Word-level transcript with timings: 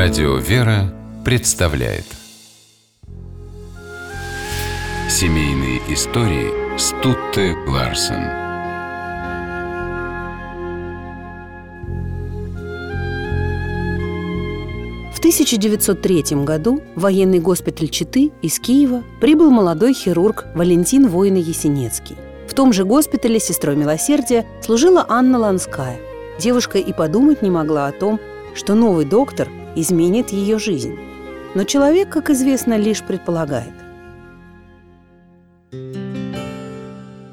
Радио 0.00 0.36
«Вера» 0.36 0.94
представляет 1.24 2.04
Семейные 5.10 5.78
истории 5.92 6.78
Стутте 6.78 7.56
Ларсен 7.66 8.22
В 15.12 15.18
1903 15.18 16.44
году 16.44 16.80
в 16.94 17.00
военный 17.00 17.40
госпиталь 17.40 17.88
Читы 17.88 18.30
из 18.40 18.60
Киева 18.60 19.02
прибыл 19.20 19.50
молодой 19.50 19.94
хирург 19.94 20.46
Валентин 20.54 21.08
Воина-Есенецкий. 21.08 22.16
В 22.46 22.54
том 22.54 22.72
же 22.72 22.84
госпитале 22.84 23.40
сестрой 23.40 23.74
милосердия 23.74 24.46
служила 24.62 25.04
Анна 25.08 25.38
Ланская. 25.40 25.98
Девушка 26.38 26.78
и 26.78 26.92
подумать 26.92 27.42
не 27.42 27.50
могла 27.50 27.88
о 27.88 27.92
том, 27.92 28.20
что 28.54 28.76
новый 28.76 29.04
доктор 29.04 29.48
изменит 29.80 30.30
ее 30.30 30.58
жизнь. 30.58 30.96
Но 31.54 31.64
человек, 31.64 32.08
как 32.08 32.30
известно, 32.30 32.76
лишь 32.76 33.02
предполагает. 33.02 33.72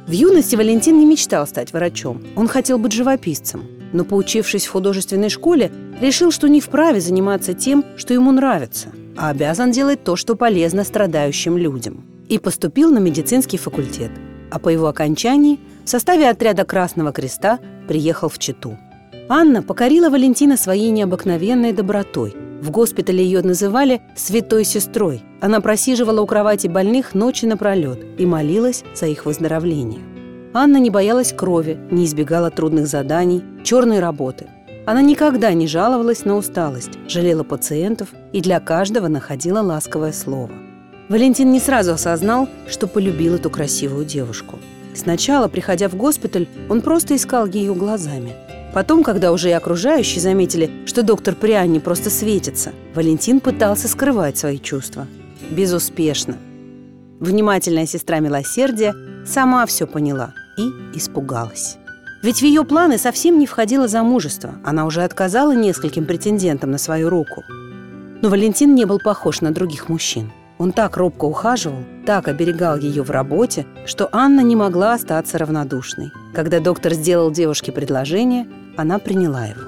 В 0.08 0.12
юности 0.12 0.56
Валентин 0.56 1.00
не 1.00 1.06
мечтал 1.06 1.48
стать 1.48 1.74
врачом. 1.74 2.22
Он 2.36 2.48
хотел 2.48 2.78
быть 2.78 2.92
живописцем. 2.92 3.64
Но, 3.92 4.04
поучившись 4.04 4.66
в 4.66 4.72
художественной 4.72 5.30
школе, 5.30 5.72
решил, 6.00 6.32
что 6.32 6.48
не 6.48 6.62
вправе 6.62 7.00
заниматься 7.00 7.54
тем, 7.54 7.84
что 7.98 8.14
ему 8.14 8.32
нравится, 8.32 8.90
а 9.18 9.30
обязан 9.30 9.72
делать 9.72 10.04
то, 10.04 10.16
что 10.16 10.36
полезно 10.36 10.84
страдающим 10.84 11.58
людям. 11.58 12.04
И 12.30 12.38
поступил 12.38 12.92
на 12.92 13.00
медицинский 13.00 13.58
факультет. 13.58 14.12
А 14.52 14.60
по 14.60 14.70
его 14.70 14.88
окончании 14.88 15.60
в 15.86 15.90
составе 15.90 16.30
отряда 16.30 16.66
Красного 16.66 17.12
Креста 17.12 17.60
приехал 17.88 18.30
в 18.30 18.38
Читу. 18.38 18.78
Анна 19.28 19.64
покорила 19.64 20.12
Валентина 20.12 20.56
своей 20.56 20.92
необыкновенной 20.92 21.74
добротой. 21.74 22.36
В 22.62 22.70
госпитале 22.70 23.24
ее 23.24 23.42
называли 23.42 24.02
«святой 24.16 24.64
сестрой». 24.64 25.24
Она 25.42 25.62
просиживала 25.62 26.22
у 26.22 26.28
кровати 26.28 26.68
больных 26.68 27.16
ночи 27.16 27.46
напролет 27.46 28.06
и 28.20 28.26
молилась 28.26 28.84
за 28.94 29.08
их 29.08 29.26
выздоровление. 29.26 30.02
Анна 30.54 30.78
не 30.78 30.92
боялась 30.92 31.34
крови, 31.34 31.80
не 31.90 32.06
избегала 32.06 32.52
трудных 32.52 32.88
заданий, 32.88 33.44
черной 33.64 34.00
работы. 34.00 34.46
Она 34.86 35.02
никогда 35.02 35.54
не 35.54 35.68
жаловалась 35.68 36.24
на 36.24 36.36
усталость, 36.36 37.00
жалела 37.08 37.44
пациентов 37.44 38.10
и 38.32 38.42
для 38.42 38.60
каждого 38.60 39.08
находила 39.08 39.62
ласковое 39.62 40.12
слово. 40.12 40.52
Валентин 41.10 41.52
не 41.52 41.60
сразу 41.60 41.94
осознал, 41.94 42.48
что 42.68 42.86
полюбил 42.88 43.36
эту 43.36 43.50
красивую 43.50 44.06
девушку. 44.06 44.60
Сначала, 44.94 45.48
приходя 45.48 45.90
в 45.90 45.96
госпиталь, 45.96 46.48
он 46.70 46.82
просто 46.82 47.16
искал 47.16 47.48
ее 47.48 47.74
глазами– 47.74 48.34
Потом, 48.76 49.04
когда 49.04 49.32
уже 49.32 49.52
и 49.52 49.54
окружающие 49.54 50.20
заметили, 50.20 50.70
что 50.86 51.02
доктор 51.02 51.34
при 51.34 51.54
Анне 51.54 51.80
просто 51.80 52.10
светится, 52.10 52.74
Валентин 52.94 53.40
пытался 53.40 53.88
скрывать 53.88 54.38
свои 54.38 54.60
чувства. 54.60 55.08
Безуспешно. 55.50 56.36
Внимательная 57.22 57.86
сестра 57.86 58.20
милосердия 58.20 58.94
сама 59.26 59.66
все 59.66 59.88
поняла 59.88 60.34
и 60.58 60.98
испугалась. 60.98 61.78
Ведь 62.22 62.40
в 62.40 62.42
ее 62.42 62.66
планы 62.66 62.98
совсем 62.98 63.40
не 63.40 63.48
входило 63.48 63.88
замужество. 63.88 64.56
Она 64.66 64.86
уже 64.86 65.04
отказала 65.04 65.56
нескольким 65.56 66.06
претендентам 66.06 66.72
на 66.72 66.78
свою 66.78 67.10
руку. 67.10 67.44
Но 68.22 68.28
Валентин 68.28 68.76
не 68.76 68.84
был 68.84 69.00
похож 69.00 69.40
на 69.40 69.54
других 69.54 69.88
мужчин. 69.88 70.34
Он 70.58 70.74
так 70.74 70.98
робко 70.98 71.24
ухаживал, 71.24 71.80
так 72.06 72.28
оберегал 72.28 72.78
ее 72.78 73.04
в 73.04 73.12
работе, 73.12 73.66
что 73.86 74.10
Анна 74.12 74.42
не 74.42 74.58
могла 74.58 74.96
остаться 74.96 75.38
равнодушной. 75.38 76.12
Когда 76.34 76.60
доктор 76.60 76.94
сделал 76.94 77.32
девушке 77.32 77.72
предложение, 77.72 78.48
она 78.78 79.00
приняла 79.00 79.46
его. 79.46 79.62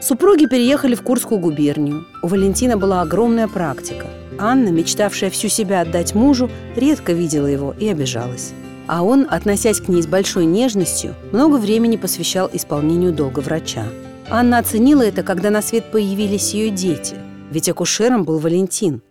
Супруги 0.00 0.46
переехали 0.46 0.94
в 0.94 1.02
Курскую 1.02 1.40
губернию. 1.40 2.06
У 2.22 2.28
Валентина 2.28 2.76
была 2.76 3.02
огромная 3.02 3.48
практика. 3.48 4.06
Анна, 4.38 4.68
мечтавшая 4.68 5.30
всю 5.30 5.48
себя 5.48 5.80
отдать 5.80 6.14
мужу, 6.14 6.48
редко 6.76 7.12
видела 7.12 7.46
его 7.46 7.74
и 7.78 7.88
обижалась. 7.88 8.52
А 8.86 9.02
он, 9.02 9.26
относясь 9.28 9.80
к 9.80 9.88
ней 9.88 10.00
с 10.00 10.06
большой 10.06 10.46
нежностью, 10.46 11.14
много 11.32 11.56
времени 11.56 11.96
посвящал 11.96 12.48
исполнению 12.52 13.12
долга 13.12 13.40
врача. 13.40 13.84
Анна 14.30 14.58
оценила 14.58 15.02
это, 15.02 15.22
когда 15.22 15.50
на 15.50 15.62
свет 15.62 15.90
появились 15.90 16.54
ее 16.54 16.70
дети. 16.70 17.16
Ведь 17.50 17.68
акушером 17.68 18.24
был 18.24 18.38
Валентин. 18.38 19.02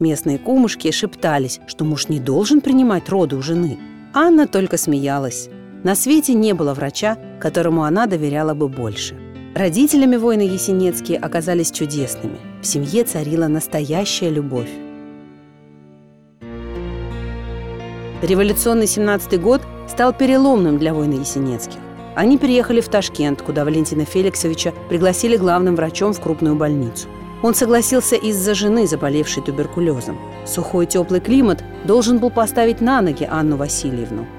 Местные 0.00 0.38
кумушки 0.38 0.90
шептались, 0.90 1.60
что 1.66 1.84
муж 1.84 2.08
не 2.08 2.18
должен 2.18 2.60
принимать 2.60 3.08
роды 3.08 3.36
у 3.36 3.42
жены. 3.42 3.78
Анна 4.12 4.48
только 4.48 4.76
смеялась. 4.76 5.48
На 5.84 5.96
свете 5.96 6.34
не 6.34 6.52
было 6.54 6.74
врача, 6.74 7.18
которому 7.40 7.82
она 7.82 8.06
доверяла 8.06 8.54
бы 8.54 8.68
больше. 8.68 9.16
Родителями 9.54 10.16
воина 10.16 10.42
Есенецкие 10.42 11.18
оказались 11.18 11.72
чудесными. 11.72 12.38
В 12.62 12.66
семье 12.66 13.02
царила 13.02 13.48
настоящая 13.48 14.30
любовь. 14.30 14.70
Революционный 18.22 18.86
17-й 18.86 19.38
год 19.38 19.62
стал 19.88 20.12
переломным 20.12 20.78
для 20.78 20.94
воина 20.94 21.14
Есенецких. 21.14 21.80
Они 22.14 22.38
переехали 22.38 22.80
в 22.80 22.88
Ташкент, 22.88 23.42
куда 23.42 23.64
Валентина 23.64 24.04
Феликсовича 24.04 24.72
пригласили 24.88 25.36
главным 25.36 25.74
врачом 25.74 26.12
в 26.12 26.20
крупную 26.20 26.54
больницу. 26.54 27.08
Он 27.42 27.56
согласился 27.56 28.14
из-за 28.14 28.54
жены, 28.54 28.86
заболевшей 28.86 29.42
туберкулезом. 29.42 30.16
Сухой 30.46 30.86
теплый 30.86 31.20
климат 31.20 31.64
должен 31.84 32.18
был 32.18 32.30
поставить 32.30 32.80
на 32.80 33.00
ноги 33.00 33.26
Анну 33.28 33.56
Васильевну– 33.56 34.26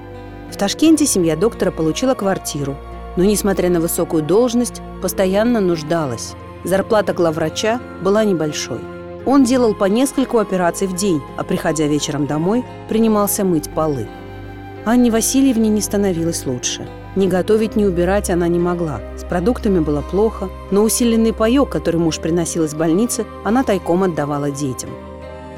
в 0.50 0.56
Ташкенте 0.56 1.06
семья 1.06 1.36
доктора 1.36 1.70
получила 1.70 2.14
квартиру, 2.14 2.76
но, 3.16 3.24
несмотря 3.24 3.70
на 3.70 3.80
высокую 3.80 4.22
должность, 4.22 4.82
постоянно 5.02 5.60
нуждалась. 5.60 6.34
Зарплата 6.64 7.12
главврача 7.12 7.80
была 8.02 8.24
небольшой. 8.24 8.80
Он 9.26 9.44
делал 9.44 9.74
по 9.74 9.84
нескольку 9.84 10.38
операций 10.38 10.86
в 10.86 10.94
день, 10.94 11.22
а 11.36 11.44
приходя 11.44 11.86
вечером 11.86 12.26
домой, 12.26 12.64
принимался 12.88 13.44
мыть 13.44 13.70
полы. 13.70 14.06
Анне 14.84 15.10
Васильевне 15.10 15.70
не 15.70 15.80
становилось 15.80 16.44
лучше. 16.44 16.86
Ни 17.16 17.26
готовить, 17.26 17.76
ни 17.76 17.84
убирать 17.84 18.28
она 18.28 18.48
не 18.48 18.58
могла. 18.58 19.00
С 19.16 19.24
продуктами 19.24 19.78
было 19.78 20.02
плохо, 20.02 20.50
но 20.70 20.82
усиленный 20.82 21.32
паёк, 21.32 21.70
который 21.70 22.00
муж 22.00 22.18
приносил 22.18 22.64
из 22.64 22.74
больницы, 22.74 23.24
она 23.44 23.62
тайком 23.62 24.02
отдавала 24.02 24.50
детям. 24.50 24.90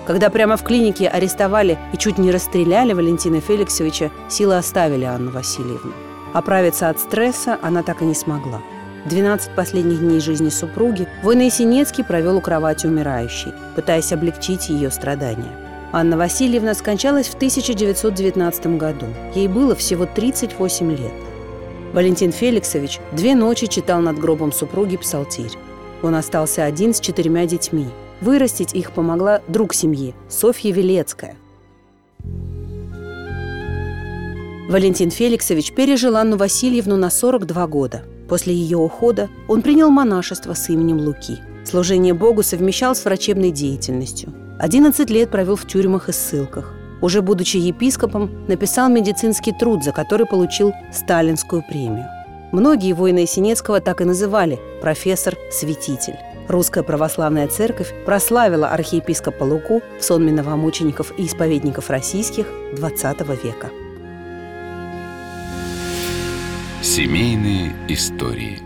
Когда 0.06 0.30
прямо 0.30 0.56
в 0.56 0.62
клинике 0.62 1.08
арестовали 1.08 1.78
и 1.92 1.96
чуть 1.96 2.16
не 2.16 2.30
расстреляли 2.30 2.92
Валентина 2.92 3.40
Феликсовича, 3.40 4.12
силы 4.28 4.56
оставили 4.56 5.04
Анну 5.04 5.32
Васильевну. 5.32 5.92
Оправиться 6.32 6.88
от 6.88 7.00
стресса 7.00 7.58
она 7.60 7.82
так 7.82 8.02
и 8.02 8.04
не 8.04 8.14
смогла. 8.14 8.62
12 9.06 9.54
последних 9.56 10.00
дней 10.00 10.20
жизни 10.20 10.48
супруги 10.48 11.08
Война 11.22 11.50
Синецкий 11.50 12.04
провел 12.04 12.36
у 12.36 12.40
кровати 12.40 12.86
умирающей, 12.86 13.52
пытаясь 13.74 14.12
облегчить 14.12 14.68
ее 14.68 14.90
страдания. 14.90 15.52
Анна 15.92 16.16
Васильевна 16.16 16.74
скончалась 16.74 17.28
в 17.28 17.34
1919 17.34 18.78
году. 18.78 19.06
Ей 19.34 19.48
было 19.48 19.74
всего 19.74 20.06
38 20.06 20.90
лет. 20.90 21.12
Валентин 21.92 22.30
Феликсович 22.30 23.00
две 23.12 23.34
ночи 23.34 23.66
читал 23.66 24.00
над 24.00 24.18
гробом 24.18 24.52
супруги 24.52 24.96
псалтирь. 24.96 25.52
Он 26.02 26.14
остался 26.14 26.64
один 26.64 26.94
с 26.94 27.00
четырьмя 27.00 27.46
детьми– 27.46 27.88
Вырастить 28.20 28.74
их 28.74 28.92
помогла 28.92 29.40
друг 29.48 29.74
семьи 29.74 30.14
Софья 30.28 30.72
Велецкая. 30.72 31.36
Валентин 34.68 35.10
Феликсович 35.10 35.72
пережил 35.72 36.16
Анну 36.16 36.36
Васильевну 36.36 36.96
на 36.96 37.10
42 37.10 37.66
года. 37.68 38.02
После 38.28 38.52
ее 38.52 38.78
ухода 38.78 39.28
он 39.46 39.62
принял 39.62 39.90
монашество 39.90 40.54
с 40.54 40.68
именем 40.68 40.98
Луки. 40.98 41.38
Служение 41.64 42.14
Богу 42.14 42.42
совмещал 42.42 42.96
с 42.96 43.04
врачебной 43.04 43.52
деятельностью. 43.52 44.32
11 44.58 45.08
лет 45.10 45.30
провел 45.30 45.54
в 45.54 45.66
тюрьмах 45.66 46.08
и 46.08 46.12
ссылках. 46.12 46.74
Уже 47.00 47.22
будучи 47.22 47.58
епископом, 47.58 48.30
написал 48.48 48.88
медицинский 48.88 49.52
труд, 49.52 49.84
за 49.84 49.92
который 49.92 50.26
получил 50.26 50.72
сталинскую 50.92 51.62
премию. 51.68 52.06
Многие 52.52 52.92
воины 52.92 53.26
Синецкого 53.26 53.80
так 53.80 54.00
и 54.00 54.04
называли 54.04 54.58
«профессор-святитель». 54.80 56.16
Русская 56.48 56.84
православная 56.84 57.48
церковь 57.48 57.92
прославила 58.04 58.68
архиепископа 58.68 59.44
Луку 59.44 59.82
в 59.98 60.04
сонме 60.04 60.32
новомучеников 60.32 61.12
и 61.18 61.26
исповедников 61.26 61.90
российских 61.90 62.46
XX 62.72 63.26
века. 63.42 63.70
Семейные 66.82 67.74
истории 67.88 68.60